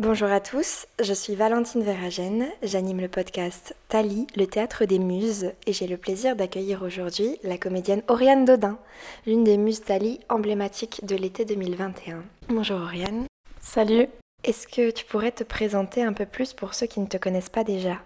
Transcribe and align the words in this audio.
Bonjour 0.00 0.28
à 0.28 0.40
tous, 0.40 0.88
je 1.00 1.12
suis 1.12 1.36
Valentine 1.36 1.84
Veragène, 1.84 2.48
j'anime 2.64 3.00
le 3.00 3.06
podcast 3.06 3.76
Tali, 3.86 4.26
le 4.34 4.48
théâtre 4.48 4.86
des 4.86 4.98
muses, 4.98 5.52
et 5.68 5.72
j'ai 5.72 5.86
le 5.86 5.96
plaisir 5.96 6.34
d'accueillir 6.34 6.82
aujourd'hui 6.82 7.38
la 7.44 7.58
comédienne 7.58 8.02
Oriane 8.08 8.44
Dodin, 8.44 8.76
l'une 9.24 9.44
des 9.44 9.56
muses 9.56 9.82
Tali 9.82 10.18
emblématiques 10.28 11.04
de 11.04 11.14
l'été 11.14 11.44
2021. 11.44 12.24
Bonjour 12.48 12.80
Oriane. 12.80 13.26
Salut. 13.60 14.08
Est-ce 14.42 14.66
que 14.66 14.90
tu 14.90 15.04
pourrais 15.04 15.30
te 15.30 15.44
présenter 15.44 16.02
un 16.02 16.12
peu 16.12 16.26
plus 16.26 16.54
pour 16.54 16.74
ceux 16.74 16.88
qui 16.88 16.98
ne 16.98 17.06
te 17.06 17.16
connaissent 17.16 17.48
pas 17.48 17.62
déjà? 17.62 17.98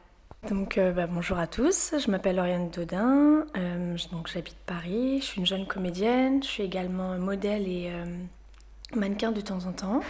Donc, 0.46 0.77
euh, 0.77 0.93
bah, 0.93 1.07
bonjour 1.07 1.39
à 1.39 1.46
tous, 1.46 1.95
je 1.98 2.11
m'appelle 2.11 2.39
Oriane 2.39 2.68
Dodin, 2.68 3.46
euh, 3.57 3.96
donc 4.12 4.29
j'habite 4.29 4.59
Paris, 4.66 5.20
je 5.20 5.25
suis 5.25 5.41
une 5.41 5.46
jeune 5.46 5.66
comédienne, 5.66 6.43
je 6.43 6.48
suis 6.48 6.62
également 6.64 7.16
modèle 7.16 7.66
et 7.66 7.91
euh, 7.91 8.05
mannequin 8.95 9.32
de 9.32 9.41
temps 9.41 9.64
en 9.66 9.73
temps. 9.73 10.00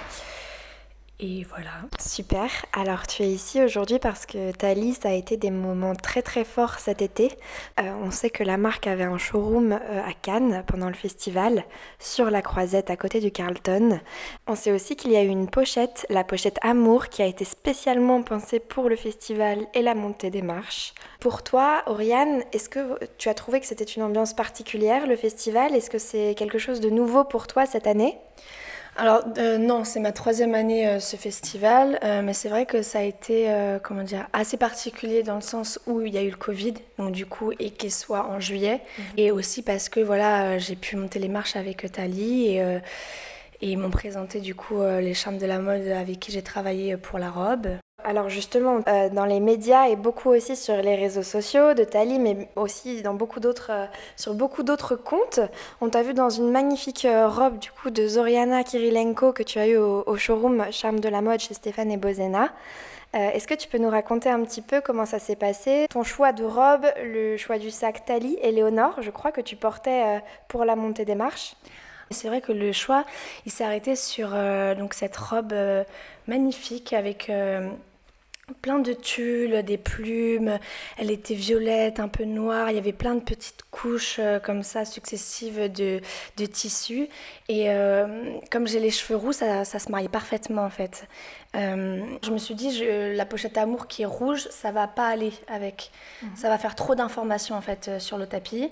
Et 1.21 1.45
voilà. 1.49 1.71
Super. 1.99 2.49
Alors 2.73 3.09
tu 3.09 3.25
es 3.25 3.29
ici 3.29 3.61
aujourd'hui 3.61 3.99
parce 3.99 4.25
que 4.25 4.53
ta 4.53 4.73
liste 4.73 5.05
a 5.05 5.13
été 5.13 5.37
des 5.37 5.51
moments 5.51 5.97
très 5.97 6.23
très 6.23 6.45
forts 6.45 6.79
cet 6.79 7.03
été. 7.03 7.33
Euh, 7.81 7.91
on 8.05 8.13
sait 8.13 8.31
que 8.31 8.45
la 8.45 8.57
marque 8.57 8.87
avait 8.87 9.03
un 9.03 9.19
showroom 9.19 9.73
euh, 9.73 10.01
à 10.01 10.13
Cannes 10.13 10.63
pendant 10.69 10.87
le 10.87 10.95
festival, 10.95 11.65
sur 11.99 12.31
la 12.31 12.41
croisette 12.41 12.89
à 12.91 12.97
côté 12.97 13.19
du 13.19 13.33
Carlton. 13.33 13.99
On 14.47 14.55
sait 14.55 14.71
aussi 14.71 14.95
qu'il 14.95 15.11
y 15.11 15.17
a 15.17 15.25
eu 15.25 15.29
une 15.29 15.51
pochette, 15.51 16.07
la 16.09 16.23
pochette 16.23 16.59
Amour, 16.63 17.09
qui 17.09 17.23
a 17.23 17.27
été 17.27 17.45
spécialement 17.45 18.23
pensée 18.23 18.61
pour 18.61 18.89
le 18.89 18.95
festival 18.95 19.67
et 19.75 19.83
la 19.83 19.97
montée 19.97 20.31
des 20.31 20.43
marches. 20.43 20.95
Pour 21.19 21.43
toi, 21.43 21.83
Oriane, 21.87 22.45
est-ce 22.53 22.69
que 22.69 22.97
tu 23.19 23.29
as 23.29 23.35
trouvé 23.35 23.59
que 23.59 23.67
c'était 23.67 23.83
une 23.83 24.05
ambiance 24.05 24.35
particulière, 24.35 25.09
le 25.09 25.17
festival? 25.17 25.75
Est-ce 25.75 25.91
que 25.91 25.99
c'est 25.99 26.37
quelque 26.37 26.59
chose 26.59 26.79
de 26.79 26.91
nouveau 26.91 27.25
pour 27.25 27.49
toi 27.49 27.67
cette 27.67 27.89
année? 27.89 28.17
Alors 28.99 29.23
euh, 29.39 29.59
non, 29.59 29.85
c'est 29.85 30.01
ma 30.01 30.11
troisième 30.11 30.57
année 30.57 30.89
euh, 30.89 30.99
ce 30.99 31.15
festival, 31.15 32.01
euh, 32.03 32.21
mais 32.21 32.33
c'est 32.33 32.49
vrai 32.49 32.67
que 32.67 32.83
ça 32.83 32.99
a 32.99 33.03
été 33.03 33.49
comment 33.85 34.03
dire 34.03 34.27
assez 34.33 34.57
particulier 34.57 35.23
dans 35.23 35.37
le 35.37 35.41
sens 35.41 35.79
où 35.87 36.01
il 36.01 36.13
y 36.13 36.19
a 36.19 36.23
eu 36.23 36.31
le 36.31 36.37
Covid, 36.37 36.75
donc 36.99 37.13
du 37.13 37.25
coup 37.25 37.53
et 37.61 37.71
qu'il 37.71 37.93
soit 37.93 38.29
en 38.29 38.41
juillet, 38.41 38.81
mhm. 38.99 39.05
et 39.17 39.31
aussi 39.31 39.63
parce 39.63 39.89
que 39.89 40.01
voilà 40.01 40.59
j'ai 40.59 40.75
pu 40.75 40.97
monter 40.97 41.21
les 41.21 41.29
marches 41.29 41.55
avec 41.55 41.91
Tali 41.93 42.49
et 42.49 42.59
et 43.61 43.73
ils 43.73 43.79
m'ont 43.79 43.91
présenté 43.91 44.41
du 44.41 44.55
coup 44.55 44.83
les 44.83 45.15
charmes 45.15 45.39
de 45.39 45.47
la 45.47 45.61
mode 45.61 45.87
avec 45.89 46.19
qui 46.19 46.33
j'ai 46.33 46.43
travaillé 46.43 46.97
pour 46.97 47.19
la 47.19 47.31
robe. 47.31 47.69
Alors 48.09 48.31
justement, 48.31 48.81
euh, 48.89 49.11
dans 49.11 49.27
les 49.27 49.39
médias 49.39 49.89
et 49.89 49.95
beaucoup 49.95 50.31
aussi 50.31 50.57
sur 50.57 50.77
les 50.79 50.95
réseaux 50.95 51.23
sociaux 51.23 51.75
de 51.75 51.85
Tali, 51.85 52.19
mais 52.19 52.49
aussi 52.57 53.03
dans 53.03 53.13
beaucoup 53.13 53.39
d'autres, 53.39 53.71
euh, 53.71 53.85
sur 54.17 54.33
beaucoup 54.33 54.63
d'autres 54.63 54.97
comptes, 54.97 55.41
on 55.83 55.91
t'a 55.91 56.03
vu 56.03 56.15
dans 56.15 56.31
une 56.31 56.51
magnifique 56.51 57.05
euh, 57.05 57.29
robe 57.29 57.59
du 57.59 57.71
coup 57.71 57.91
de 57.91 58.09
Zoriana 58.09 58.65
Kirilenko 58.65 59.35
que 59.35 59.43
tu 59.43 59.59
as 59.59 59.69
eu 59.69 59.77
au, 59.77 60.17
showroom 60.17 60.73
Charme 60.73 61.01
de 61.01 61.09
la 61.11 61.21
mode 61.21 61.41
chez 61.41 61.53
Stéphane 61.53 61.91
et 61.91 61.99
Bozena. 61.99 62.49
Est-ce 63.13 63.47
que 63.47 63.55
tu 63.55 63.69
peux 63.69 63.79
nous 63.79 63.91
raconter 63.91 64.31
un 64.31 64.43
petit 64.43 64.63
peu 64.63 64.81
comment 64.81 65.07
ça 65.07 65.19
s'est 65.19 65.37
passé 65.37 65.87
Ton 65.91 66.03
choix 66.03 66.33
de 66.33 66.45
robe, 66.45 66.87
le 67.03 67.37
choix 67.37 67.59
du 67.59 67.71
sac 67.71 68.07
Tali 68.07 68.39
et 68.43 68.53
Léonore, 68.53 69.03
je 69.03 69.11
crois 69.11 69.33
que 69.33 69.41
tu 69.41 69.57
portais 69.57 70.23
pour 70.47 70.65
la 70.65 70.77
montée 70.77 71.07
des 71.07 71.15
marches? 71.15 71.57
C'est 72.11 72.29
vrai 72.29 72.43
que 72.43 72.53
le 72.53 72.73
choix, 72.73 73.05
il 73.47 73.53
s'est 73.53 73.65
arrêté 73.65 73.97
sur 73.97 74.31
donc 74.79 74.93
cette 74.93 75.17
robe 75.17 75.55
magnifique 76.27 76.93
avec 76.93 77.31
plein 78.55 78.79
de 78.79 78.93
tulle, 78.93 79.63
des 79.63 79.79
plumes. 79.79 80.59
Elle 80.97 81.11
était 81.11 81.35
violette, 81.35 82.01
un 82.01 82.09
peu 82.09 82.25
noire. 82.25 82.71
Il 82.71 82.77
y 82.77 82.79
avait 82.79 82.93
plein 82.93 83.15
de 83.15 83.21
petites 83.21 83.63
couches 83.71 84.17
euh, 84.19 84.39
comme 84.39 84.63
ça 84.63 84.85
successives 84.85 85.71
de, 85.73 86.01
de 86.37 86.47
tissu. 86.47 87.09
Et 87.49 87.71
euh, 87.71 88.39
comme 88.51 88.67
j'ai 88.67 88.81
les 88.81 88.91
cheveux 88.91 89.17
roux, 89.17 89.33
ça, 89.33 89.65
ça, 89.65 89.79
se 89.79 89.91
mariait 89.91 90.09
parfaitement 90.09 90.65
en 90.65 90.71
fait. 90.71 91.07
Euh, 91.57 92.05
je 92.23 92.31
me 92.31 92.39
suis 92.39 92.55
dit, 92.55 92.77
je, 92.77 93.17
la 93.17 93.27
pochette 93.27 93.57
amour 93.59 93.87
qui 93.87 94.03
est 94.03 94.07
rouge, 94.07 94.49
ça 94.51 94.73
va 94.73 94.87
pas 94.87 95.09
aller 95.09 95.33
avec. 95.49 95.91
Mhm. 96.23 96.37
Ça 96.37 96.49
va 96.49 96.59
faire 96.59 96.75
trop 96.75 96.95
d'informations 96.95 97.57
en 97.57 97.63
fait 97.63 97.99
sur 97.99 98.19
le 98.19 98.27
tapis. 98.27 98.71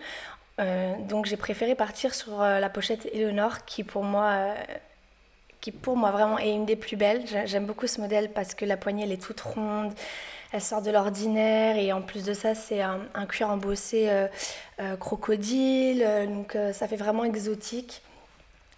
donc 1.10 1.26
j'ai 1.26 1.36
préféré 1.36 1.74
partir 1.74 2.14
sur 2.14 2.38
la 2.38 2.70
pochette 2.70 3.06
Eleonore 3.12 3.66
qui 3.66 3.84
pour 3.84 4.02
moi 4.02 4.54
qui 5.66 5.72
pour 5.72 5.96
moi 5.96 6.12
vraiment 6.12 6.38
est 6.38 6.52
une 6.52 6.64
des 6.64 6.76
plus 6.76 6.96
belles. 6.96 7.24
J'aime 7.46 7.66
beaucoup 7.66 7.88
ce 7.88 8.00
modèle 8.00 8.30
parce 8.30 8.54
que 8.54 8.64
la 8.64 8.76
poignée 8.76 9.02
elle 9.02 9.10
est 9.10 9.20
toute 9.20 9.40
ronde, 9.40 9.92
elle 10.52 10.62
sort 10.62 10.80
de 10.80 10.92
l'ordinaire 10.92 11.76
et 11.76 11.92
en 11.92 12.02
plus 12.02 12.24
de 12.24 12.34
ça 12.34 12.54
c'est 12.54 12.82
un, 12.82 13.26
cuir 13.28 13.50
embossé 13.50 14.08
euh, 14.08 14.28
euh, 14.78 14.96
crocodile, 14.96 16.04
euh, 16.06 16.26
donc 16.26 16.56
ça 16.72 16.86
fait 16.86 16.94
vraiment 16.94 17.24
exotique. 17.24 18.00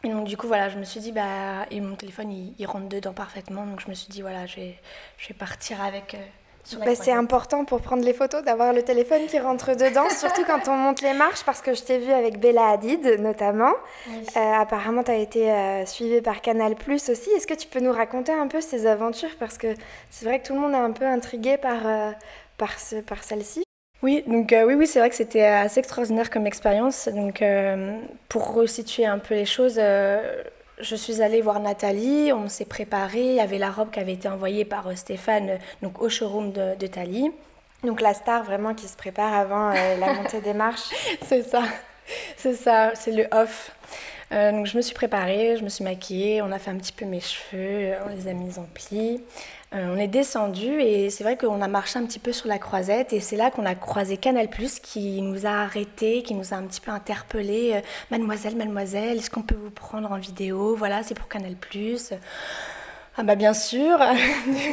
Et 0.02 0.08
donc 0.08 0.26
du 0.26 0.38
coup 0.38 0.46
voilà, 0.46 0.70
je 0.70 0.78
me 0.78 0.84
suis 0.84 1.00
dit 1.00 1.12
bah 1.12 1.66
et 1.70 1.82
mon 1.82 1.94
téléphone 1.94 2.32
il, 2.32 2.54
il 2.58 2.64
rentre 2.64 2.88
dedans 2.88 3.12
parfaitement, 3.12 3.66
donc 3.66 3.80
je 3.80 3.88
me 3.90 3.94
suis 3.94 4.08
dit 4.08 4.22
voilà 4.22 4.46
je 4.46 4.56
vais, 4.56 4.78
je 5.18 5.28
vais 5.28 5.34
partir 5.34 5.82
avec 5.82 6.16
bah, 6.76 6.94
c'est 6.94 7.12
important 7.12 7.64
pour 7.64 7.80
prendre 7.80 8.04
les 8.04 8.12
photos 8.12 8.42
d'avoir 8.42 8.72
le 8.72 8.82
téléphone 8.82 9.26
qui 9.26 9.38
rentre 9.38 9.74
dedans, 9.74 10.08
surtout 10.10 10.44
quand 10.44 10.68
on 10.68 10.76
monte 10.76 11.00
les 11.00 11.14
marches, 11.14 11.44
parce 11.44 11.60
que 11.60 11.74
je 11.74 11.82
t'ai 11.82 11.98
vu 11.98 12.12
avec 12.12 12.38
Bella 12.38 12.70
Hadid 12.70 13.20
notamment. 13.20 13.72
Euh, 14.08 14.52
apparemment, 14.54 15.02
tu 15.02 15.10
as 15.10 15.16
été 15.16 15.50
euh, 15.50 15.86
suivie 15.86 16.20
par 16.20 16.40
Canal 16.40 16.74
Plus 16.74 17.08
aussi. 17.08 17.30
Est-ce 17.30 17.46
que 17.46 17.54
tu 17.54 17.68
peux 17.68 17.80
nous 17.80 17.92
raconter 17.92 18.32
un 18.32 18.48
peu 18.48 18.60
ces 18.60 18.86
aventures? 18.86 19.34
Parce 19.38 19.58
que 19.58 19.68
c'est 20.10 20.26
vrai 20.26 20.40
que 20.40 20.46
tout 20.46 20.54
le 20.54 20.60
monde 20.60 20.72
est 20.72 20.76
un 20.76 20.92
peu 20.92 21.06
intrigué 21.06 21.56
par, 21.56 21.86
euh, 21.86 22.10
par, 22.56 22.78
ce, 22.78 22.96
par 22.96 23.22
celle-ci. 23.24 23.62
Oui, 24.02 24.22
donc 24.26 24.52
oui, 24.52 24.74
oui, 24.74 24.86
c'est 24.86 25.00
vrai 25.00 25.10
que 25.10 25.16
c'était 25.16 25.42
assez 25.44 25.80
extraordinaire 25.80 26.30
comme 26.30 26.46
expérience. 26.46 27.08
Donc, 27.08 27.42
pour 28.28 28.54
resituer 28.54 29.06
un 29.06 29.18
peu 29.18 29.34
les 29.34 29.44
choses, 29.44 29.80
je 30.80 30.96
suis 30.96 31.22
allée 31.22 31.40
voir 31.40 31.60
Nathalie, 31.60 32.32
on 32.32 32.48
s'est 32.48 32.64
préparé, 32.64 33.20
il 33.20 33.34
y 33.34 33.40
avait 33.40 33.58
la 33.58 33.70
robe 33.70 33.90
qui 33.90 34.00
avait 34.00 34.14
été 34.14 34.28
envoyée 34.28 34.64
par 34.64 34.86
euh, 34.88 34.94
Stéphane 34.94 35.50
euh, 35.50 35.56
donc 35.82 36.00
au 36.00 36.08
showroom 36.08 36.52
de, 36.52 36.76
de 36.76 36.86
Thalie. 36.86 37.30
Donc 37.84 38.00
la 38.00 38.14
star 38.14 38.44
vraiment 38.44 38.74
qui 38.74 38.88
se 38.88 38.96
prépare 38.96 39.32
avant 39.34 39.70
euh, 39.70 39.96
la 39.96 40.14
montée 40.14 40.40
des 40.40 40.54
marches. 40.54 40.90
c'est 41.22 41.42
ça, 41.42 41.62
c'est 42.36 42.54
ça, 42.54 42.92
c'est 42.94 43.12
le 43.12 43.26
off. 43.32 43.70
Donc 44.30 44.66
je 44.66 44.76
me 44.76 44.82
suis 44.82 44.94
préparée, 44.94 45.56
je 45.58 45.64
me 45.64 45.68
suis 45.68 45.84
maquillée, 45.84 46.42
on 46.42 46.52
a 46.52 46.58
fait 46.58 46.70
un 46.70 46.76
petit 46.76 46.92
peu 46.92 47.06
mes 47.06 47.20
cheveux, 47.20 47.94
on 48.06 48.14
les 48.14 48.28
a 48.28 48.32
mis 48.32 48.58
en 48.58 48.66
plis. 48.74 49.20
Euh, 49.74 49.94
on 49.94 49.98
est 49.98 50.08
descendu 50.08 50.80
et 50.80 51.10
c'est 51.10 51.24
vrai 51.24 51.36
qu'on 51.36 51.60
a 51.60 51.68
marché 51.68 51.98
un 51.98 52.06
petit 52.06 52.18
peu 52.18 52.32
sur 52.32 52.48
la 52.48 52.58
croisette 52.58 53.12
et 53.12 53.20
c'est 53.20 53.36
là 53.36 53.50
qu'on 53.50 53.66
a 53.66 53.74
croisé 53.74 54.16
Canal 54.16 54.48
qui 54.82 55.20
nous 55.20 55.44
a 55.44 55.50
arrêtés, 55.50 56.22
qui 56.22 56.32
nous 56.32 56.54
a 56.54 56.56
un 56.56 56.62
petit 56.62 56.80
peu 56.80 56.90
interpellés. 56.90 57.72
Euh, 57.74 57.80
mademoiselle, 58.10 58.56
mademoiselle, 58.56 59.18
est-ce 59.18 59.28
qu'on 59.30 59.42
peut 59.42 59.54
vous 59.54 59.70
prendre 59.70 60.10
en 60.10 60.16
vidéo? 60.16 60.74
Voilà, 60.74 61.02
c'est 61.02 61.14
pour 61.14 61.28
Canal. 61.28 61.54
Ah 63.20 63.24
bah 63.24 63.34
bien 63.34 63.52
sûr, 63.52 63.98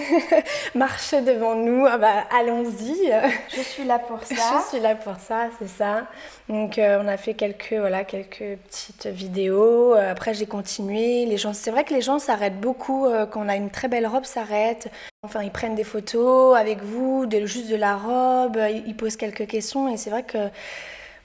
marchez 0.76 1.22
devant 1.22 1.56
nous, 1.56 1.88
ah 1.88 1.98
bah 1.98 2.26
allons-y. 2.30 3.12
Je 3.50 3.62
suis 3.62 3.86
là 3.86 3.98
pour 3.98 4.22
ça. 4.24 4.36
Je 4.36 4.70
suis 4.70 4.80
là 4.80 4.94
pour 4.94 5.16
ça, 5.16 5.50
c'est 5.58 5.68
ça. 5.68 6.06
Donc 6.48 6.78
euh, 6.78 7.02
on 7.04 7.08
a 7.08 7.18
fait 7.18 7.34
quelques 7.34 7.74
voilà 7.74 8.04
quelques 8.04 8.60
petites 8.68 9.08
vidéos. 9.08 9.96
Euh, 9.96 10.12
après 10.12 10.36
j'ai 10.36 10.46
continué. 10.46 11.26
Les 11.26 11.38
gens, 11.38 11.54
c'est 11.54 11.72
vrai 11.72 11.86
que 11.86 11.94
les 11.96 12.02
gens 12.02 12.20
s'arrêtent 12.20 12.62
beaucoup 12.62 13.08
euh, 13.08 13.26
quand 13.26 13.44
on 13.44 13.50
a 13.50 13.56
une 13.56 13.72
très 13.72 13.88
belle 13.88 14.06
robe, 14.06 14.26
s'arrêtent. 14.26 14.92
Enfin 15.24 15.42
ils 15.42 15.50
prennent 15.50 15.74
des 15.74 15.84
photos 15.84 16.56
avec 16.56 16.84
vous, 16.84 17.26
de, 17.26 17.48
juste 17.48 17.72
de 17.72 17.76
la 17.76 17.96
robe. 17.96 18.60
Ils, 18.86 18.96
posent 18.96 19.16
quelques 19.18 19.48
questions 19.48 19.92
et 19.92 19.98
c'est 19.98 20.12
vrai 20.12 20.22
que 20.22 20.50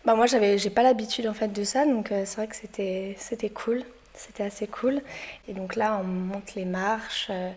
bah 0.07 0.15
moi 0.15 0.25
j'avais 0.25 0.57
j'ai 0.57 0.71
pas 0.71 0.83
l'habitude 0.83 1.29
en 1.29 1.35
fait 1.35 1.53
de 1.53 1.65
ça, 1.65 1.85
donc 1.85 2.09
c'est 2.09 2.37
vrai 2.37 2.47
que 2.47 2.57
c'était 2.57 3.15
c'était 3.19 3.51
cool. 3.51 3.85
C'était 4.21 4.43
assez 4.43 4.67
cool. 4.67 5.01
Et 5.49 5.55
donc 5.55 5.77
là, 5.77 5.99
on 5.99 6.05
monte 6.05 6.55
les 6.55 6.67
marches, 6.67 7.29
euh, 7.31 7.51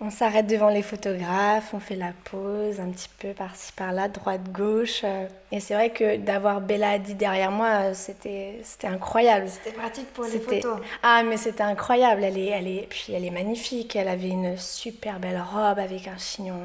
on 0.00 0.08
s'arrête 0.08 0.46
devant 0.46 0.68
les 0.68 0.82
photographes, 0.82 1.74
on 1.74 1.80
fait 1.80 1.96
la 1.96 2.12
pause 2.30 2.78
un 2.78 2.90
petit 2.90 3.08
peu 3.18 3.32
par-ci 3.32 3.72
par-là, 3.72 4.06
droite-gauche. 4.06 5.00
Euh. 5.02 5.26
et 5.50 5.58
c'est 5.58 5.74
vrai 5.74 5.90
que 5.90 6.16
d'avoir 6.16 6.60
Bella 6.60 6.90
Hadid 6.90 7.16
derrière 7.16 7.50
moi, 7.50 7.66
euh, 7.66 7.94
c'était, 7.94 8.60
c'était 8.62 8.86
incroyable. 8.86 9.48
C'était 9.48 9.72
pratique 9.72 10.12
pour 10.12 10.24
les 10.24 10.38
photos. 10.38 10.78
Ah, 11.02 11.24
mais 11.24 11.36
c'était 11.36 11.64
incroyable. 11.64 12.22
Elle 12.22 12.38
est, 12.38 12.50
elle 12.50 12.68
est, 12.68 12.86
puis 12.88 13.12
elle 13.12 13.24
est 13.24 13.30
magnifique. 13.30 13.96
Elle 13.96 14.08
avait 14.08 14.28
une 14.28 14.56
super 14.56 15.18
belle 15.18 15.42
robe 15.42 15.80
avec 15.80 16.06
un 16.06 16.18
chignon 16.18 16.60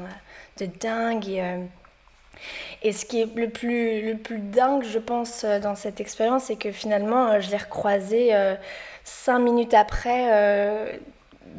de 0.60 0.66
dingue. 0.66 1.28
Et, 1.28 1.42
et 2.82 2.92
ce 2.92 3.04
qui 3.04 3.20
est 3.20 3.34
le 3.34 3.48
plus, 3.48 4.02
le 4.02 4.16
plus 4.16 4.38
dingue, 4.38 4.84
je 4.84 4.98
pense, 4.98 5.44
dans 5.44 5.74
cette 5.74 6.00
expérience, 6.00 6.44
c'est 6.44 6.56
que 6.56 6.72
finalement, 6.72 7.40
je 7.40 7.50
l'ai 7.50 7.56
recroisée 7.56 8.32
cinq 9.06 9.38
minutes 9.38 9.72
après 9.72 10.26
euh, 10.32 10.92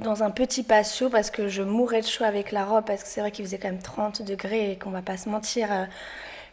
dans 0.01 0.21
un 0.21 0.29
petit 0.29 0.63
patio 0.63 1.09
parce 1.09 1.31
que 1.31 1.47
je 1.47 1.63
mourais 1.63 2.01
de 2.01 2.05
chaud 2.05 2.25
avec 2.25 2.51
la 2.51 2.65
robe 2.65 2.83
parce 2.85 3.03
que 3.03 3.09
c'est 3.09 3.21
vrai 3.21 3.31
qu'il 3.31 3.45
faisait 3.45 3.57
quand 3.57 3.69
même 3.69 3.81
30 3.81 4.21
degrés 4.21 4.71
et 4.71 4.75
qu'on 4.75 4.91
va 4.91 5.01
pas 5.01 5.17
se 5.17 5.29
mentir, 5.29 5.71
euh, 5.71 5.85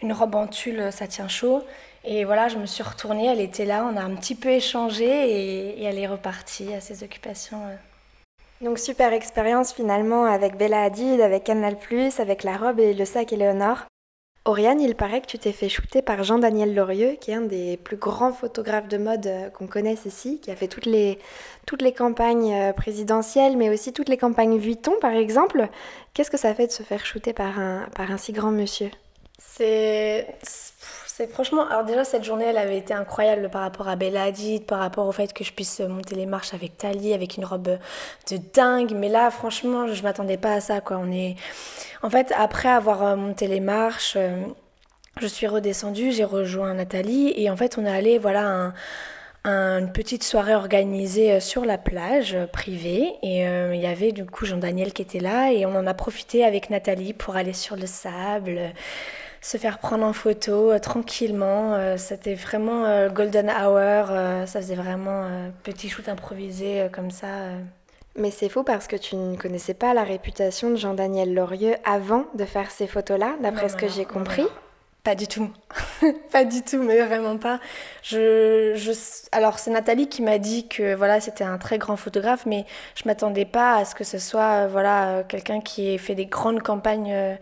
une 0.02 0.12
robe 0.12 0.34
en 0.36 0.46
tulle 0.46 0.90
ça 0.92 1.06
tient 1.06 1.28
chaud. 1.28 1.62
Et 2.04 2.24
voilà, 2.24 2.48
je 2.48 2.58
me 2.58 2.66
suis 2.66 2.82
retournée, 2.82 3.26
elle 3.26 3.40
était 3.40 3.64
là, 3.64 3.90
on 3.90 3.96
a 3.96 4.02
un 4.02 4.14
petit 4.14 4.34
peu 4.34 4.50
échangé 4.50 5.06
et, 5.06 5.84
elle 5.84 5.98
est 5.98 6.06
repartie 6.06 6.72
à 6.74 6.80
ses 6.80 7.02
occupations. 7.02 7.60
Euh. 7.64 7.74
Donc 8.60 8.78
super 8.78 9.12
expérience 9.12 9.72
finalement 9.72 10.26
avec 10.26 10.56
Bella 10.56 10.82
Hadid, 10.82 11.20
avec 11.20 11.44
Canal+, 11.44 11.76
avec 12.18 12.44
la 12.44 12.56
robe 12.56 12.78
et 12.78 12.94
le 12.94 13.04
sac 13.04 13.32
Eleonore. 13.32 13.84
Oriane, 14.46 14.80
il 14.80 14.94
paraît 14.94 15.22
que 15.22 15.26
tu 15.26 15.38
t'es 15.38 15.52
fait 15.52 15.70
shooter 15.70 16.02
par 16.02 16.22
Jean-Daniel 16.22 16.74
Lorieux, 16.74 17.16
qui 17.18 17.30
est 17.30 17.34
un 17.34 17.40
des 17.40 17.78
plus 17.78 17.96
grands 17.96 18.32
photographes 18.32 18.88
de 18.88 18.98
mode 18.98 19.26
euh, 19.26 19.48
qu'on 19.48 19.66
connaisse 19.66 20.04
ici, 20.04 20.38
qui 20.38 20.50
a 20.50 20.56
fait 20.56 20.68
toutes 20.68 20.84
les, 20.84 21.18
toutes 21.66 21.80
les 21.80 21.94
campagnes 21.94 22.52
euh, 22.52 22.72
présidentielles, 22.74 23.56
mais 23.56 23.70
aussi 23.70 23.94
toutes 23.94 24.10
les 24.10 24.18
campagnes 24.18 24.58
Vuitton, 24.58 24.92
par 25.00 25.12
exemple. 25.12 25.68
Qu'est-ce 26.12 26.30
que 26.30 26.36
ça 26.36 26.54
fait 26.54 26.66
de 26.66 26.72
se 26.72 26.82
faire 26.82 27.06
shooter 27.06 27.32
par 27.32 27.58
un, 27.58 27.86
par 27.96 28.10
un 28.10 28.18
si 28.18 28.32
grand 28.32 28.50
monsieur? 28.50 28.90
C'est 29.38 30.26
c'est 31.16 31.28
franchement, 31.28 31.68
alors 31.68 31.84
déjà 31.84 32.02
cette 32.02 32.24
journée 32.24 32.46
elle 32.46 32.58
avait 32.58 32.76
été 32.76 32.92
incroyable 32.92 33.48
par 33.48 33.62
rapport 33.62 33.86
à 33.86 33.94
Bella 33.94 34.32
par 34.66 34.80
rapport 34.80 35.06
au 35.06 35.12
fait 35.12 35.32
que 35.32 35.44
je 35.44 35.52
puisse 35.52 35.78
monter 35.78 36.16
les 36.16 36.26
marches 36.26 36.54
avec 36.54 36.76
Tali, 36.76 37.14
avec 37.14 37.36
une 37.36 37.44
robe 37.44 37.78
de 38.30 38.36
dingue. 38.52 38.94
Mais 38.96 39.08
là 39.08 39.30
franchement 39.30 39.86
je 39.86 40.02
m'attendais 40.02 40.38
pas 40.38 40.54
à 40.54 40.60
ça 40.60 40.80
quoi. 40.80 40.96
On 40.96 41.12
est, 41.12 41.36
en 42.02 42.10
fait 42.10 42.32
après 42.36 42.68
avoir 42.68 43.04
euh, 43.04 43.14
monté 43.14 43.46
les 43.46 43.60
marches, 43.60 44.14
euh, 44.16 44.42
je 45.20 45.28
suis 45.28 45.46
redescendue, 45.46 46.10
j'ai 46.10 46.24
rejoint 46.24 46.74
Nathalie 46.74 47.32
et 47.36 47.48
en 47.48 47.56
fait 47.56 47.78
on 47.78 47.86
est 47.86 47.96
allé 47.96 48.18
voilà 48.18 48.72
une 49.44 49.92
petite 49.92 50.24
soirée 50.24 50.56
organisée 50.56 51.34
euh, 51.34 51.38
sur 51.38 51.64
la 51.64 51.78
plage 51.78 52.36
privée 52.52 53.12
et 53.22 53.42
il 53.44 53.80
y 53.80 53.86
avait 53.86 54.10
du 54.10 54.26
coup 54.26 54.46
Jean-Daniel 54.46 54.92
qui 54.92 55.02
était 55.02 55.20
là 55.20 55.52
et 55.52 55.64
on 55.64 55.76
en 55.76 55.86
a 55.86 55.94
profité 55.94 56.44
avec 56.44 56.70
Nathalie 56.70 57.12
pour 57.12 57.36
aller 57.36 57.52
sur 57.52 57.76
le 57.76 57.86
sable 57.86 58.72
se 59.44 59.58
faire 59.58 59.78
prendre 59.78 60.06
en 60.06 60.14
photo 60.14 60.72
euh, 60.72 60.78
tranquillement. 60.78 61.74
Euh, 61.74 61.98
c'était 61.98 62.34
vraiment 62.34 62.86
euh, 62.86 63.10
golden 63.10 63.50
hour. 63.50 64.06
ça 64.46 64.60
faisait 64.60 64.74
vraiment 64.74 65.28
petit 65.62 65.90
shoot 65.90 66.08
improvisé 66.08 66.88
comme 66.92 67.10
ça. 67.10 67.26
Mais 68.16 68.30
c'est 68.30 68.48
fou 68.48 68.62
parce 68.62 68.86
que 68.86 68.96
tu 68.96 69.16
ne 69.16 69.36
connaissais 69.36 69.74
pas 69.74 69.92
la 69.92 70.04
réputation 70.04 70.70
de 70.70 70.76
Jean-Daniel 70.76 71.34
Lorieux 71.34 71.74
avant 71.84 72.24
de 72.34 72.44
faire 72.44 72.70
ces 72.70 72.86
photos-là, 72.86 73.34
d'après 73.42 73.68
ce 73.68 73.76
que 73.76 73.88
j'ai 73.88 74.04
compris. 74.04 74.46
Pas 75.04 75.14
du 75.14 75.26
tout. 75.26 75.50
pas 76.32 76.46
du 76.46 76.62
tout, 76.62 76.82
mais 76.82 77.02
vraiment 77.02 77.36
pas. 77.36 77.60
Je, 78.02 78.72
je... 78.74 78.92
Alors, 79.32 79.58
c'est 79.58 79.70
Nathalie 79.70 80.08
qui 80.08 80.22
m'a 80.22 80.38
dit 80.38 80.66
que 80.66 80.94
voilà, 80.94 81.20
c'était 81.20 81.44
un 81.44 81.58
très 81.58 81.76
grand 81.76 81.96
photographe, 81.96 82.46
mais 82.46 82.64
je 82.94 83.02
m'attendais 83.04 83.44
pas 83.44 83.76
à 83.76 83.84
ce 83.84 83.94
que 83.94 84.02
ce 84.02 84.18
soit 84.18 84.66
voilà, 84.66 85.22
quelqu'un 85.28 85.60
qui 85.60 85.90
ait 85.90 85.98
fait 85.98 86.14
des 86.14 86.24
grandes 86.24 86.62
campagnes 86.62 87.12
euh, 87.12 87.34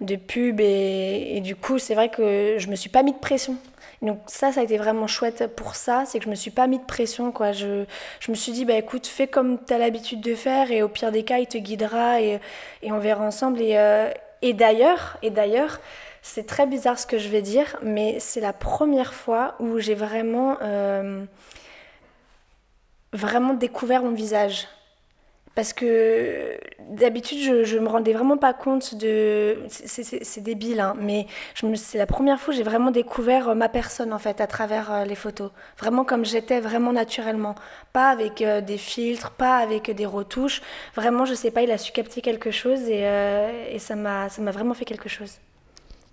de 0.00 0.16
pub. 0.16 0.58
Et, 0.60 1.36
et 1.36 1.40
du 1.42 1.54
coup, 1.54 1.78
c'est 1.78 1.94
vrai 1.94 2.08
que 2.08 2.56
je 2.58 2.68
me 2.68 2.76
suis 2.76 2.88
pas 2.88 3.02
mis 3.02 3.12
de 3.12 3.18
pression. 3.18 3.56
Donc 4.00 4.18
ça, 4.26 4.50
ça 4.50 4.60
a 4.60 4.64
été 4.64 4.78
vraiment 4.78 5.06
chouette 5.06 5.46
pour 5.54 5.74
ça, 5.76 6.04
c'est 6.06 6.18
que 6.18 6.24
je 6.24 6.30
me 6.30 6.34
suis 6.34 6.50
pas 6.50 6.66
mis 6.66 6.78
de 6.78 6.84
pression, 6.84 7.30
quoi. 7.30 7.52
Je, 7.52 7.84
je 8.20 8.30
me 8.30 8.36
suis 8.36 8.52
dit, 8.52 8.64
bah 8.64 8.74
écoute, 8.74 9.06
fais 9.06 9.26
comme 9.28 9.58
tu 9.64 9.74
as 9.74 9.78
l'habitude 9.78 10.22
de 10.22 10.34
faire, 10.34 10.72
et 10.72 10.82
au 10.82 10.88
pire 10.88 11.12
des 11.12 11.24
cas, 11.24 11.38
il 11.38 11.46
te 11.46 11.58
guidera, 11.58 12.20
et, 12.22 12.40
et 12.82 12.90
on 12.90 12.98
verra 12.98 13.24
ensemble. 13.24 13.60
Et, 13.60 13.76
euh, 13.76 14.10
et 14.42 14.54
d'ailleurs, 14.54 15.18
et 15.22 15.30
d'ailleurs, 15.30 15.78
c'est 16.22 16.46
très 16.46 16.66
bizarre 16.66 16.98
ce 16.98 17.06
que 17.06 17.18
je 17.18 17.28
vais 17.28 17.42
dire, 17.42 17.76
mais 17.82 18.18
c'est 18.20 18.40
la 18.40 18.52
première 18.52 19.12
fois 19.12 19.56
où 19.58 19.80
j'ai 19.80 19.94
vraiment, 19.96 20.56
euh, 20.62 21.24
vraiment 23.12 23.54
découvert 23.54 24.02
mon 24.04 24.12
visage. 24.12 24.68
Parce 25.54 25.74
que 25.74 26.56
d'habitude, 26.88 27.38
je, 27.66 27.76
ne 27.76 27.80
me 27.82 27.88
rendais 27.88 28.14
vraiment 28.14 28.38
pas 28.38 28.54
compte 28.54 28.94
de. 28.94 29.58
C'est 29.68 30.40
débile, 30.40 30.80
hein, 30.80 30.94
mais 30.98 31.26
c'est 31.74 31.98
la 31.98 32.06
première 32.06 32.40
fois 32.40 32.54
que 32.54 32.56
j'ai 32.58 32.62
vraiment 32.64 32.90
découvert 32.90 33.54
ma 33.54 33.68
personne, 33.68 34.14
en 34.14 34.18
fait, 34.18 34.40
à 34.40 34.46
travers 34.46 34.92
euh, 34.92 35.04
les 35.04 35.14
photos. 35.14 35.50
Vraiment 35.76 36.04
comme 36.04 36.24
j'étais, 36.24 36.60
vraiment 36.60 36.92
naturellement. 36.92 37.54
Pas 37.92 38.08
avec 38.08 38.40
euh, 38.40 38.62
des 38.62 38.78
filtres, 38.78 39.32
pas 39.32 39.56
avec 39.58 39.90
des 39.90 40.06
retouches. 40.06 40.62
Vraiment, 40.94 41.26
je 41.26 41.34
sais 41.34 41.50
pas, 41.50 41.62
il 41.62 41.70
a 41.70 41.78
su 41.78 41.92
capter 41.92 42.22
quelque 42.22 42.50
chose 42.50 42.88
et, 42.88 43.04
et 43.70 43.78
ça 43.78 43.94
m'a 43.96 44.28
vraiment 44.28 44.74
fait 44.74 44.86
quelque 44.86 45.10
chose. 45.10 45.38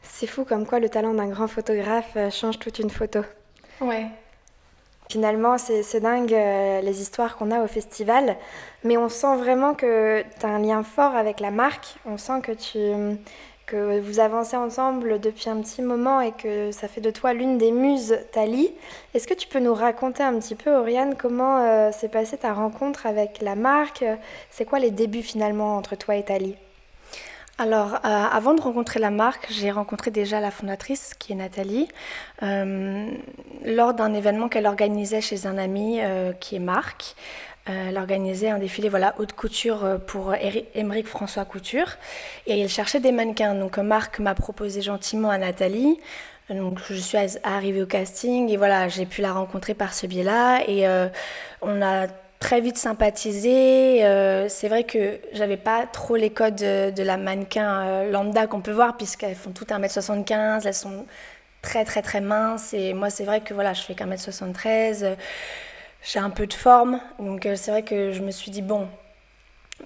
C'est 0.01 0.27
fou 0.27 0.45
comme 0.45 0.65
quoi 0.65 0.79
le 0.79 0.89
talent 0.89 1.13
d'un 1.13 1.27
grand 1.27 1.47
photographe 1.47 2.13
euh, 2.15 2.29
change 2.29 2.59
toute 2.59 2.79
une 2.79 2.89
photo. 2.89 3.21
Ouais. 3.81 4.07
Finalement, 5.11 5.57
c'est 5.57 5.99
dingue 6.01 6.33
euh, 6.33 6.81
les 6.81 7.01
histoires 7.01 7.35
qu'on 7.35 7.49
a 7.49 7.63
au 7.63 7.67
festival, 7.67 8.37
mais 8.83 8.95
on 8.95 9.09
sent 9.09 9.37
vraiment 9.37 9.73
que 9.73 10.23
tu 10.39 10.45
as 10.45 10.49
un 10.49 10.59
lien 10.59 10.83
fort 10.83 11.15
avec 11.15 11.39
la 11.39 11.49
marque. 11.49 11.95
On 12.05 12.17
sent 12.17 12.41
que, 12.43 12.51
tu, 12.51 13.17
que 13.65 13.99
vous 13.99 14.19
avancez 14.19 14.55
ensemble 14.55 15.19
depuis 15.19 15.49
un 15.49 15.61
petit 15.61 15.81
moment 15.81 16.21
et 16.21 16.31
que 16.31 16.71
ça 16.71 16.87
fait 16.87 17.01
de 17.01 17.09
toi 17.09 17.33
l'une 17.33 17.57
des 17.57 17.71
muses 17.71 18.19
Tali. 18.31 18.71
Est-ce 19.15 19.27
que 19.27 19.33
tu 19.33 19.47
peux 19.47 19.59
nous 19.59 19.73
raconter 19.73 20.21
un 20.21 20.37
petit 20.37 20.53
peu, 20.53 20.75
Oriane, 20.75 21.15
comment 21.17 21.57
euh, 21.57 21.91
s'est 21.91 22.09
passée 22.09 22.37
ta 22.37 22.53
rencontre 22.53 23.07
avec 23.07 23.41
la 23.41 23.55
marque? 23.55 24.05
C'est 24.51 24.65
quoi 24.65 24.77
les 24.77 24.91
débuts 24.91 25.23
finalement 25.23 25.75
entre 25.75 25.95
toi 25.95 26.17
et 26.17 26.23
Tali 26.23 26.55
alors, 27.59 27.95
euh, 27.95 27.97
avant 28.07 28.53
de 28.53 28.61
rencontrer 28.61 29.01
la 29.01 29.11
marque, 29.11 29.47
j'ai 29.51 29.69
rencontré 29.69 30.11
déjà 30.11 30.39
la 30.39 30.49
fondatrice, 30.49 31.13
qui 31.19 31.33
est 31.33 31.35
Nathalie, 31.35 31.89
euh, 32.41 33.05
lors 33.65 33.93
d'un 33.93 34.13
événement 34.13 34.47
qu'elle 34.47 34.65
organisait 34.65 35.19
chez 35.19 35.45
un 35.45 35.57
ami 35.57 35.99
euh, 35.99 36.31
qui 36.31 36.55
est 36.55 36.59
Marc. 36.59 37.17
elle 37.65 37.97
organisait 37.97 38.49
un 38.49 38.59
défilé 38.59 38.87
voilà, 38.87 39.13
haute 39.19 39.33
couture 39.33 39.99
pour 40.07 40.33
Émeric 40.73 41.05
François 41.05 41.43
Couture 41.43 41.97
et 42.47 42.61
elle 42.61 42.69
cherchait 42.69 43.01
des 43.01 43.11
mannequins. 43.11 43.55
Donc 43.55 43.77
Marc 43.77 44.19
m'a 44.19 44.35
proposé 44.35 44.81
gentiment 44.81 45.29
à 45.29 45.37
Nathalie. 45.37 45.99
Donc 46.49 46.79
je 46.89 46.95
suis 46.95 47.17
arrivée 47.43 47.83
au 47.83 47.85
casting 47.85 48.49
et 48.49 48.55
voilà, 48.55 48.87
j'ai 48.87 49.05
pu 49.05 49.21
la 49.21 49.33
rencontrer 49.33 49.73
par 49.73 49.93
ce 49.93 50.07
biais-là 50.07 50.61
et 50.67 50.87
on 51.61 51.81
a 51.81 52.07
très 52.39 52.61
vite 52.61 52.77
sympathisé. 52.77 54.05
Euh, 54.05 54.47
c'est 54.49 54.69
vrai 54.69 54.83
que 54.85 55.19
j'avais 55.33 55.57
pas 55.57 55.85
trop 55.85 56.15
les 56.15 56.29
codes 56.29 56.55
de, 56.55 57.03
la 57.03 57.17
mannequin 57.17 57.81
euh, 57.81 58.11
lambda 58.11 58.47
qu'on 58.47 58.61
peut 58.61 58.71
voir, 58.71 58.97
puisqu'elles 58.97 59.35
font 59.35 59.51
toutes 59.51 59.69
1m75, 59.69 60.65
elles 60.65 60.73
sont 60.73 61.05
très 61.61 61.85
très 61.85 62.01
très 62.01 62.21
minces. 62.21 62.73
Et 62.73 62.93
moi, 62.93 63.09
c'est 63.09 63.25
vrai 63.25 63.41
que 63.41 63.53
voilà, 63.53 63.73
je 63.73 63.81
fais 63.81 63.95
qu'un 63.95 64.05
mètre 64.05 64.23
73 64.23 65.17
j'ai 66.01 66.19
un 66.19 66.29
peu 66.29 66.47
de 66.47 66.53
forme. 66.53 66.99
Donc 67.19 67.45
euh, 67.45 67.55
c'est 67.55 67.71
vrai 67.71 67.83
que 67.83 68.11
je 68.11 68.21
me 68.21 68.31
suis 68.31 68.51
dit, 68.51 68.61
bon. 68.61 68.87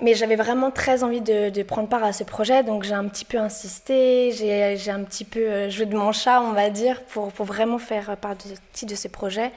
Mais 0.01 0.15
j'avais 0.15 0.35
vraiment 0.35 0.71
très 0.71 1.03
envie 1.03 1.21
de, 1.21 1.63
prendre 1.63 1.87
part 1.87 2.03
à 2.03 2.13
ce 2.13 2.23
projet, 2.23 2.63
donc 2.63 2.83
j'ai 2.83 2.95
un 2.95 3.07
petit 3.07 3.25
peu 3.25 3.37
insisté, 3.37 4.31
j'ai 4.31 4.89
un 4.89 5.03
petit 5.03 5.23
peu 5.23 5.69
joué 5.69 5.85
de 5.85 5.95
mon 5.95 6.11
chat, 6.11 6.41
on 6.41 6.53
va 6.53 6.71
dire, 6.71 7.03
pour, 7.03 7.31
pour 7.31 7.45
vraiment 7.45 7.77
faire 7.77 8.17
partie 8.17 8.87
de 8.87 8.95
ce 8.95 9.07
projet. 9.07 9.51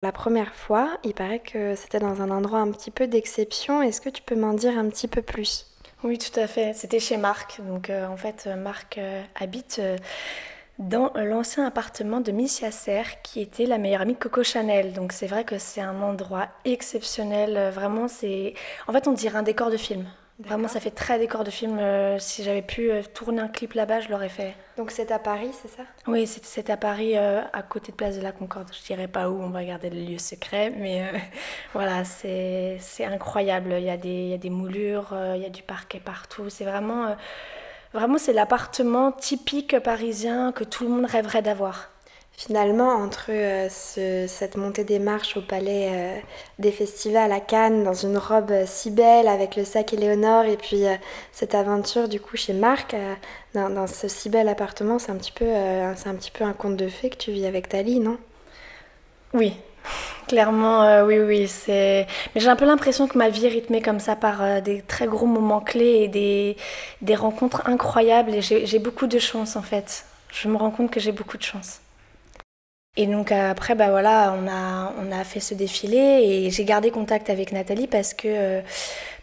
La 0.00 0.12
première 0.12 0.54
fois, 0.54 0.96
il 1.02 1.12
paraît 1.12 1.40
que 1.40 1.74
c'était 1.74 1.98
dans 1.98 2.22
un 2.22 2.30
endroit 2.30 2.60
un 2.60 2.70
petit 2.70 2.92
peu 2.92 3.08
d'exception. 3.08 3.82
Est-ce 3.82 4.00
que 4.00 4.08
tu 4.08 4.22
peux 4.22 4.36
m'en 4.36 4.54
dire 4.54 4.78
un 4.78 4.88
petit 4.88 5.08
peu 5.08 5.22
plus? 5.22 5.66
Oui, 6.04 6.18
tout 6.18 6.38
à 6.38 6.46
fait. 6.46 6.72
C'était 6.72 7.00
chez 7.00 7.16
Marc. 7.16 7.60
Donc 7.66 7.90
euh, 7.90 8.06
en 8.06 8.16
fait, 8.16 8.44
euh, 8.46 8.54
Marc 8.54 8.98
euh, 8.98 9.24
habite 9.34 9.80
dans 10.78 11.12
l'ancien 11.16 11.66
appartement 11.66 12.20
de 12.20 12.30
Miss 12.30 12.60
Yasser, 12.60 13.02
qui 13.24 13.40
était 13.40 13.66
la 13.66 13.78
meilleure 13.78 14.02
amie 14.02 14.14
de 14.14 14.18
Coco 14.20 14.44
Chanel. 14.44 14.92
Donc 14.92 15.12
c'est 15.12 15.26
vrai 15.26 15.42
que 15.42 15.58
c'est 15.58 15.80
un 15.80 16.00
endroit 16.00 16.46
exceptionnel. 16.64 17.72
Vraiment, 17.74 18.06
c'est. 18.06 18.54
En 18.86 18.92
fait, 18.92 19.08
on 19.08 19.12
dirait 19.12 19.38
un 19.38 19.42
décor 19.42 19.68
de 19.68 19.76
film. 19.76 20.06
Vraiment, 20.40 20.68
ça 20.68 20.78
fait 20.78 20.92
très 20.92 21.18
décor 21.18 21.42
de 21.42 21.50
film. 21.50 21.78
Euh, 21.80 22.18
si 22.20 22.44
j'avais 22.44 22.62
pu 22.62 22.92
euh, 22.92 23.02
tourner 23.12 23.40
un 23.40 23.48
clip 23.48 23.72
là-bas, 23.72 24.00
je 24.00 24.08
l'aurais 24.08 24.28
fait. 24.28 24.54
Donc 24.76 24.92
c'est 24.92 25.10
à 25.10 25.18
Paris, 25.18 25.50
c'est 25.60 25.68
ça? 25.68 25.82
Oui, 26.06 26.28
c'est 26.28 26.70
à 26.70 26.76
Paris, 26.76 27.18
euh, 27.18 27.42
à 27.52 27.62
côté 27.62 27.90
de 27.90 27.96
Place 27.96 28.16
de 28.16 28.22
la 28.22 28.30
Concorde. 28.30 28.68
Je 28.72 28.86
dirais 28.86 29.08
pas 29.08 29.30
où, 29.30 29.42
on 29.42 29.50
va 29.50 29.58
regarder 29.58 29.90
le 29.90 30.00
lieu 30.00 30.18
secret, 30.18 30.70
mais 30.70 31.10
voilà, 31.74 32.04
c'est 32.04 32.78
incroyable. 33.00 33.74
Il 33.78 33.84
y, 33.84 33.90
a 33.90 33.96
des, 33.96 34.08
il 34.08 34.28
y 34.28 34.34
a 34.34 34.38
des 34.38 34.50
moulures, 34.50 35.12
il 35.34 35.42
y 35.42 35.46
a 35.46 35.50
du 35.50 35.62
parquet 35.62 35.98
partout. 35.98 36.48
C'est 36.50 36.64
vraiment, 36.64 37.16
vraiment 37.92 38.18
c'est 38.18 38.32
l'appartement 38.32 39.10
typique 39.10 39.80
parisien 39.80 40.52
que 40.52 40.62
tout 40.62 40.84
le 40.84 40.90
monde 40.90 41.06
rêverait 41.06 41.42
d'avoir. 41.42 41.90
Finalement, 42.38 42.90
entre 42.90 43.30
euh, 43.30 43.68
cette 44.28 44.56
montée 44.56 44.84
des 44.84 45.00
marches 45.00 45.36
au 45.36 45.40
palais 45.40 45.88
euh, 45.90 46.18
des 46.60 46.70
festivals 46.70 47.32
à 47.32 47.40
Cannes, 47.40 47.82
dans 47.82 47.94
une 47.94 48.16
robe 48.16 48.52
euh, 48.52 48.62
si 48.64 48.92
belle 48.92 49.26
avec 49.26 49.56
le 49.56 49.64
sac 49.64 49.92
Éléonore, 49.92 50.44
et 50.44 50.56
puis 50.56 50.84
cette 51.32 51.56
aventure 51.56 52.08
du 52.08 52.20
coup 52.20 52.36
chez 52.36 52.52
Marc, 52.52 52.94
dans, 53.54 53.88
ce 53.88 54.06
si 54.06 54.28
bel 54.28 54.48
appartement, 54.48 55.00
c'est 55.00 55.10
un, 55.10 55.16
petit 55.16 55.32
peu, 55.32 55.46
c'est 55.96 56.08
un 56.08 56.14
petit 56.14 56.30
peu 56.30 56.44
un 56.44 56.52
conte 56.52 56.76
de 56.76 56.86
fées 56.86 57.10
que 57.10 57.16
tu 57.16 57.32
vis 57.32 57.44
avec 57.44 57.68
Tali, 57.68 57.98
non? 57.98 58.18
Oui, 59.34 59.54
clairement, 60.28 61.02
oui, 61.02 61.18
oui. 61.18 61.50
Mais 61.66 62.06
j'ai 62.36 62.48
un 62.48 62.54
peu 62.54 62.66
l'impression 62.66 63.08
que 63.08 63.18
ma 63.18 63.30
vie 63.30 63.46
est 63.46 63.50
rythmée 63.50 63.82
comme 63.82 63.98
ça 63.98 64.14
par 64.14 64.62
des 64.62 64.82
très 64.82 65.08
gros 65.08 65.26
moments 65.26 65.60
clés 65.60 66.02
et 66.04 66.08
des, 66.08 66.56
des 67.02 67.16
rencontres 67.16 67.62
incroyables, 67.66 68.32
et 68.32 68.42
j'ai 68.42 68.78
beaucoup 68.78 69.08
de 69.08 69.18
chance 69.18 69.56
en 69.56 69.62
fait. 69.62 70.04
Je 70.30 70.46
me 70.46 70.56
rends 70.56 70.70
compte 70.70 70.92
que 70.92 71.00
j'ai 71.00 71.12
beaucoup 71.12 71.36
de 71.36 71.42
chance. 71.42 71.80
Et 73.00 73.06
donc 73.06 73.30
après, 73.30 73.76
bah 73.76 73.90
voilà, 73.90 74.34
on 74.36 74.48
a, 74.48 74.92
on 75.00 75.12
a 75.12 75.22
fait 75.22 75.38
ce 75.38 75.54
défilé 75.54 75.96
et 75.96 76.50
j'ai 76.50 76.64
gardé 76.64 76.90
contact 76.90 77.30
avec 77.30 77.52
Nathalie 77.52 77.86
parce 77.86 78.12
que, 78.12 78.60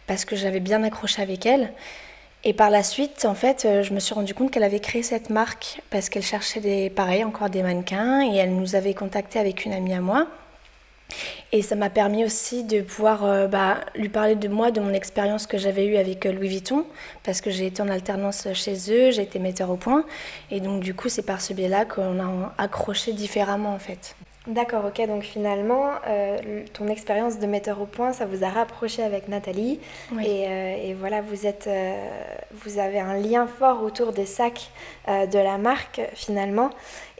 parce 0.06 0.24
que 0.24 0.34
j'avais 0.34 0.60
bien 0.60 0.82
accroché 0.82 1.20
avec 1.20 1.44
elle. 1.44 1.72
Et 2.42 2.54
par 2.54 2.70
la 2.70 2.82
suite, 2.82 3.26
en 3.26 3.34
fait, 3.34 3.68
je 3.82 3.92
me 3.92 4.00
suis 4.00 4.14
rendu 4.14 4.32
compte 4.32 4.50
qu'elle 4.50 4.62
avait 4.62 4.80
créé 4.80 5.02
cette 5.02 5.28
marque 5.28 5.82
parce 5.90 6.08
qu'elle 6.08 6.22
cherchait 6.22 6.60
des, 6.60 6.88
pareil, 6.88 7.22
encore 7.22 7.50
des 7.50 7.62
mannequins 7.62 8.22
et 8.22 8.36
elle 8.36 8.56
nous 8.56 8.76
avait 8.76 8.94
contacté 8.94 9.38
avec 9.38 9.66
une 9.66 9.74
amie 9.74 9.92
à 9.92 10.00
moi. 10.00 10.26
Et 11.52 11.62
ça 11.62 11.76
m'a 11.76 11.90
permis 11.90 12.24
aussi 12.24 12.64
de 12.64 12.82
pouvoir 12.82 13.24
euh, 13.24 13.46
bah, 13.46 13.80
lui 13.94 14.08
parler 14.08 14.34
de 14.34 14.48
moi, 14.48 14.70
de 14.70 14.80
mon 14.80 14.92
expérience 14.92 15.46
que 15.46 15.58
j'avais 15.58 15.86
eue 15.86 15.96
avec 15.96 16.26
euh, 16.26 16.32
Louis 16.32 16.48
Vuitton, 16.48 16.84
parce 17.22 17.40
que 17.40 17.50
j'ai 17.50 17.66
été 17.66 17.80
en 17.82 17.88
alternance 17.88 18.48
chez 18.52 18.74
eux, 18.90 19.10
j'ai 19.10 19.22
été 19.22 19.38
metteur 19.38 19.70
au 19.70 19.76
point. 19.76 20.04
Et 20.50 20.60
donc 20.60 20.82
du 20.82 20.94
coup, 20.94 21.08
c'est 21.08 21.22
par 21.22 21.40
ce 21.40 21.52
biais-là 21.52 21.84
qu'on 21.84 22.20
a 22.20 22.54
accroché 22.58 23.12
différemment 23.12 23.72
en 23.72 23.78
fait. 23.78 24.16
D'accord, 24.46 24.84
ok. 24.86 25.04
Donc 25.08 25.24
finalement, 25.24 25.90
euh, 26.06 26.62
ton 26.72 26.86
expérience 26.86 27.38
de 27.38 27.46
metteur 27.46 27.80
au 27.80 27.86
point, 27.86 28.12
ça 28.12 28.26
vous 28.26 28.44
a 28.44 28.48
rapproché 28.48 29.02
avec 29.02 29.26
Nathalie. 29.26 29.80
Euh, 30.12 30.76
et, 30.76 30.94
voilà, 30.94 31.20
vous, 31.20 31.46
êtes, 31.46 31.66
euh, 31.66 32.08
vous 32.52 32.78
avez 32.78 33.00
un 33.00 33.14
lien 33.14 33.48
fort 33.48 33.82
autour 33.82 34.12
des 34.12 34.26
sacs 34.26 34.70
de 35.08 35.38
la 35.38 35.58
marque 35.58 36.00
finalement. 36.14 36.70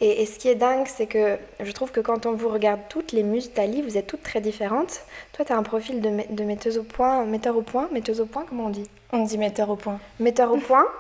Et, 0.01 0.25
ce 0.27 0.39
qui 0.39 0.49
est 0.49 0.55
dingue, 0.55 0.87
c'est 0.87 1.07
que 1.07 1.39
je 1.61 1.73
trouve 1.73 1.91
que 1.91 2.01
quand 2.01 2.27
on 2.27 2.33
vous 2.33 2.49
regarde 2.49 2.81
toutes 2.89 3.13
les 3.13 3.23
muses 3.23 3.53
Thalie, 3.53 3.83
vous 3.83 3.97
êtes 3.97 4.07
toutes 4.07 4.23
très 4.23 4.41
différentes. 4.41 5.01
Toi, 5.33 5.45
tu 5.45 5.53
as 5.53 5.57
un 5.57 5.63
profil 5.63 6.01
de, 6.01 6.11
de 6.31 6.45
metteuse 6.45 6.79
au 6.79 6.83
point, 6.85 7.25
metteur 7.25 7.57
au 7.57 7.63
point, 7.63 7.89
metteuse 7.93 8.21
au 8.21 8.27
point, 8.27 8.45
comment 8.49 8.67
on 8.67 8.71
dit? 8.71 8.89
On 9.13 9.25
dit 9.25 9.39
metteur 9.39 9.71
au 9.71 9.77
point. 9.77 9.99
Metteur 10.21 10.53
au 10.53 10.59
point. 10.59 10.87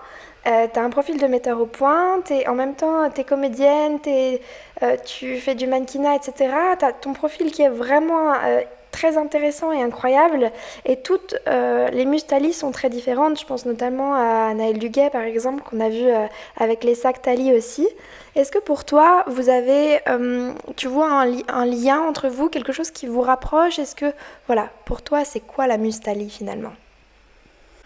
Euh, 0.46 0.68
tu 0.72 0.78
as 0.78 0.82
un 0.82 0.90
profil 0.90 1.18
de 1.18 1.26
metteur 1.26 1.60
au 1.60 1.66
point, 1.66 2.22
es, 2.30 2.46
en 2.48 2.54
même 2.54 2.74
temps 2.74 3.10
tu 3.10 3.20
es 3.20 3.24
comédienne, 3.24 3.98
euh, 4.06 4.96
tu 5.04 5.36
fais 5.38 5.54
du 5.56 5.66
mannequinat, 5.66 6.14
etc. 6.14 6.54
Tu 6.78 6.84
as 6.84 6.92
ton 6.92 7.12
profil 7.12 7.50
qui 7.50 7.62
est 7.62 7.68
vraiment 7.68 8.32
euh, 8.32 8.60
très 8.92 9.18
intéressant 9.18 9.72
et 9.72 9.82
incroyable. 9.82 10.52
Et 10.84 10.96
toutes 10.96 11.36
les 11.46 12.06
Mustali 12.06 12.52
sont 12.52 12.70
très 12.70 12.88
différentes. 12.88 13.38
Je 13.38 13.44
pense 13.44 13.66
notamment 13.66 14.14
à 14.14 14.54
Naël 14.54 14.78
Duguet, 14.78 15.10
par 15.10 15.22
exemple, 15.22 15.62
qu'on 15.62 15.80
a 15.80 15.90
vu 15.90 16.06
avec 16.56 16.82
les 16.82 16.94
sacs 16.94 17.20
Tali 17.20 17.52
aussi. 17.52 17.86
Est-ce 18.36 18.50
que 18.50 18.58
pour 18.58 18.86
toi, 18.86 19.24
vous 19.26 19.50
avez, 19.50 20.00
tu 20.76 20.88
vois, 20.88 21.10
un, 21.10 21.30
un, 21.48 21.66
lien 21.66 22.00
entre 22.00 22.28
vous, 22.28 22.48
quelque 22.48 22.72
chose 22.72 22.90
qui 22.90 23.06
vous 23.06 23.20
rapproche? 23.20 23.78
Est-ce 23.78 23.96
que, 23.96 24.14
voilà, 24.46 24.70
pour 24.86 25.02
toi, 25.02 25.26
c'est 25.26 25.40
quoi 25.40 25.66
la 25.66 25.76
Mustali 25.76 26.30
finalement? 26.30 26.72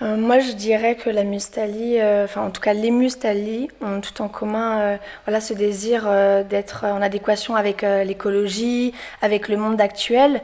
Euh, 0.02 0.16
moi, 0.16 0.38
je 0.38 0.52
dirais 0.52 0.94
que 0.96 1.10
la 1.10 1.24
Mustali, 1.24 2.00
euh, 2.00 2.24
enfin 2.24 2.42
en 2.42 2.50
tout 2.50 2.62
cas 2.62 2.72
les 2.72 2.90
Mustali, 2.90 3.68
ont 3.82 4.00
tout 4.00 4.22
en 4.22 4.28
commun 4.28 4.80
euh, 4.80 4.96
voilà, 5.26 5.40
ce 5.40 5.52
désir 5.52 6.08
d'être 6.48 6.84
en 6.84 7.02
adéquation 7.02 7.54
avec 7.54 7.82
l'écologie, 7.82 8.94
avec 9.20 9.48
le 9.48 9.56
monde 9.56 9.80
actuel. 9.80 10.40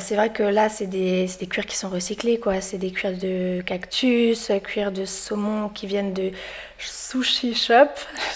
c'est 0.00 0.16
vrai 0.16 0.30
que 0.32 0.42
là, 0.42 0.68
c'est 0.68 0.86
des, 0.86 1.28
des, 1.38 1.46
cuirs 1.46 1.66
qui 1.66 1.76
sont 1.76 1.88
recyclés, 1.88 2.40
quoi. 2.40 2.60
C'est 2.60 2.78
des 2.78 2.90
cuirs 2.90 3.16
de 3.16 3.60
cactus, 3.62 4.50
cuirs 4.64 4.92
de 4.92 5.04
saumon 5.04 5.68
qui 5.68 5.86
viennent 5.86 6.12
de 6.12 6.30
sushi 6.78 7.54
shop. 7.54 7.88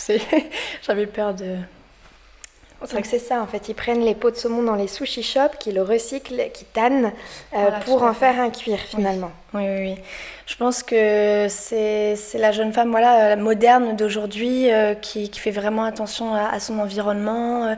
J'avais 0.82 1.06
peur 1.06 1.34
de 1.34 1.56
c'est 2.86 3.02
que 3.02 3.08
c'est 3.08 3.18
ça 3.18 3.42
en 3.42 3.46
fait, 3.46 3.68
ils 3.68 3.74
prennent 3.74 4.04
les 4.04 4.14
pots 4.14 4.30
de 4.30 4.36
saumon 4.36 4.62
dans 4.62 4.74
les 4.74 4.88
sushi 4.88 5.22
shops, 5.22 5.56
qui 5.58 5.72
le 5.72 5.82
recyclent, 5.82 6.50
qui 6.52 6.64
tannent 6.64 7.12
euh, 7.54 7.70
pour 7.84 8.02
en 8.02 8.14
faire 8.14 8.40
un 8.40 8.50
cuir 8.50 8.78
finalement. 8.78 9.30
Oui, 9.52 9.62
oui, 9.64 9.80
oui. 9.80 9.94
Je 10.46 10.56
pense 10.56 10.82
que 10.82 11.46
c'est 11.48 12.16
la 12.34 12.52
jeune 12.52 12.72
femme 12.72 12.90
voilà, 12.90 13.36
moderne 13.36 13.96
d'aujourd'hui 13.96 14.72
euh, 14.72 14.94
qui, 14.94 15.30
qui, 15.30 15.40
fait 15.40 15.50
vraiment 15.50 15.84
attention 15.84 16.34
à, 16.34 16.58
son 16.58 16.78
environnement, 16.78 17.66
euh, 17.66 17.74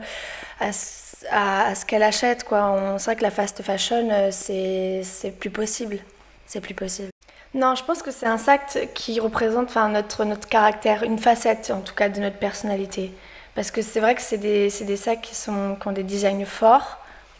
à, 0.59 1.69
à, 1.69 1.75
ce 1.75 1.85
qu'elle 1.85 2.03
achète. 2.03 2.43
Quoi. 2.43 2.71
On 2.71 2.97
sait 2.97 3.15
que 3.15 3.23
la 3.23 3.31
fast 3.31 3.61
fashion, 3.61 4.29
c'est 4.31 5.03
plus 5.39 5.49
possible. 5.49 5.99
C'est 6.45 6.61
plus 6.61 6.73
possible. 6.73 7.09
Non, 7.53 7.75
je 7.75 7.83
pense 7.83 8.01
que 8.01 8.09
c'est 8.09 8.25
un 8.25 8.39
sac 8.39 8.89
qui 8.95 9.19
représente 9.19 9.75
notre, 9.75 10.25
notre 10.25 10.47
caractère, 10.47 11.03
une 11.03 11.19
facette 11.19 11.71
en 11.75 11.81
tout 11.81 11.93
cas 11.93 12.09
de 12.09 12.19
notre 12.19 12.37
personnalité. 12.37 13.11
Parce 13.55 13.71
que 13.71 13.81
c'est 13.81 13.99
vrai 13.99 14.15
que 14.15 14.21
c'est 14.21 14.37
des, 14.37 14.69
des, 14.69 14.97
sacs 14.97 15.21
qui, 15.21 15.35
sont, 15.35 15.75
qui 15.79 15.87
ont 15.87 15.91
des 15.91 16.03
designs 16.03 16.45
forts. 16.45 16.97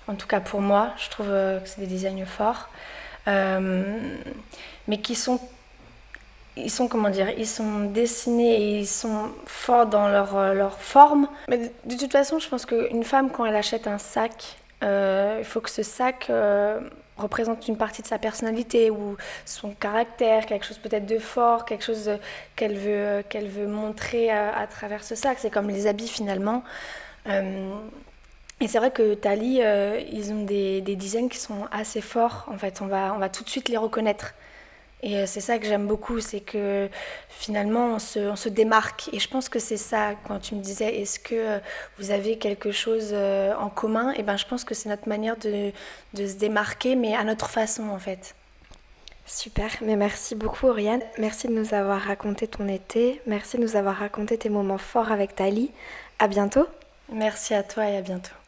En 0.07 0.15
tout 0.15 0.27
cas 0.27 0.39
pour 0.39 0.61
moi, 0.61 0.91
je 0.97 1.09
trouve 1.09 1.29
euh, 1.29 1.59
que 1.59 1.67
c'est 1.67 1.81
des 1.81 1.87
designs 1.87 2.25
forts. 2.25 2.69
Euh, 3.27 3.97
mais 4.87 4.97
qui 4.97 5.15
sont, 5.15 5.39
ils 6.55 6.69
sont, 6.69 6.87
comment 6.87 7.09
dire, 7.09 7.29
ils 7.37 7.47
sont 7.47 7.85
dessinés 7.85 8.55
et 8.55 8.79
ils 8.79 8.87
sont 8.87 9.31
forts 9.45 9.87
dans 9.87 10.09
leur, 10.09 10.35
euh, 10.35 10.53
leur 10.53 10.79
forme. 10.79 11.27
Mais 11.47 11.71
de, 11.85 11.95
toute 11.95 12.11
façon, 12.11 12.37
je 12.37 12.47
pense 12.47 12.65
qu'une 12.65 13.03
femme, 13.03 13.31
quand 13.31 13.45
elle 13.45 13.55
achète 13.55 13.87
un 13.87 13.97
sac, 13.97 14.57
il 14.81 15.45
faut 15.45 15.61
que 15.61 15.69
ce 15.69 15.81
sac 15.81 16.29
représente 17.23 17.67
une 17.67 17.77
partie 17.77 18.01
de 18.01 18.07
sa 18.07 18.19
personnalité 18.19 18.91
ou 18.91 19.17
son 19.45 19.71
caractère, 19.71 20.45
quelque 20.45 20.65
chose 20.65 20.77
peut-être 20.77 21.05
de 21.05 21.19
fort, 21.19 21.65
quelque 21.65 21.83
chose 21.83 22.11
qu'elle 22.55 22.77
veut, 22.77 23.23
qu'elle 23.29 23.47
veut 23.47 23.67
montrer 23.67 24.29
à, 24.31 24.67
travers 24.67 25.03
ce 25.03 25.15
sac. 25.15 25.37
C'est 25.39 25.49
comme 25.49 25.69
les 25.69 25.87
habits 25.87 26.07
finalement. 26.07 26.63
Euh, 27.27 27.73
et 28.59 28.67
c'est 28.67 28.77
vrai 28.77 28.91
que 28.91 29.13
Tali, 29.13 29.59
euh, 29.61 29.99
ils 30.11 30.31
ont 30.31 30.43
des, 30.43 30.81
des, 30.81 30.95
designs 30.95 31.27
qui 31.27 31.37
sont 31.37 31.67
assez 31.71 32.01
forts. 32.01 32.45
En 32.47 32.57
fait, 32.57 32.81
on 32.81 32.87
va, 32.87 33.13
on 33.13 33.17
va 33.17 33.29
tout 33.29 33.43
de 33.43 33.49
suite 33.49 33.69
les 33.69 33.77
reconnaître. 33.77 34.33
Et 35.03 35.17
euh, 35.17 35.25
c'est 35.27 35.41
ça 35.41 35.59
que 35.59 35.65
j'aime 35.65 35.85
beaucoup, 35.85 36.21
c'est 36.21 36.39
que 36.39 36.89
finalement 37.27 37.95
on 37.95 37.99
se, 37.99 38.19
on 38.19 38.37
se, 38.37 38.47
démarque. 38.47 39.09
Et 39.11 39.19
je 39.19 39.27
pense 39.27 39.49
que 39.49 39.59
c'est 39.59 39.77
ça, 39.77 40.13
quand 40.25 40.39
tu 40.39 40.55
me 40.55 40.61
disais 40.61 41.01
est-ce 41.01 41.19
que 41.19 41.35
euh, 41.35 41.59
vous 41.99 42.11
avez 42.11 42.37
quelque 42.37 42.71
chose 42.71 43.09
euh, 43.11 43.53
en 43.55 43.69
commun, 43.69 44.13
et 44.13 44.17
eh 44.19 44.23
ben 44.23 44.37
je 44.37 44.45
pense 44.45 44.63
que 44.63 44.73
c'est 44.73 44.87
notre 44.87 45.09
manière 45.09 45.35
de, 45.35 45.71
de, 46.13 46.27
se 46.27 46.35
démarquer, 46.35 46.95
mais 46.95 47.15
à 47.15 47.25
notre 47.25 47.49
façon 47.49 47.89
en 47.89 47.99
fait. 47.99 48.33
Super, 49.25 49.69
mais 49.81 49.97
merci 49.97 50.35
beaucoup 50.35 50.67
Oriane. 50.67 51.01
Merci 51.17 51.47
de 51.47 51.53
nous 51.53 51.73
avoir 51.73 51.99
raconté 51.99 52.47
ton 52.47 52.69
été, 52.69 53.21
merci 53.27 53.57
de 53.57 53.61
nous 53.61 53.75
avoir 53.75 53.97
raconté 53.97 54.37
tes 54.37 54.49
moments 54.49 54.77
forts 54.77 55.11
avec 55.11 55.35
Tali. 55.35 55.71
À 56.17 56.27
bientôt. 56.29 56.67
Merci 57.11 57.53
à 57.53 57.63
toi 57.63 57.89
et 57.89 57.97
à 57.97 58.01
bientôt. 58.01 58.42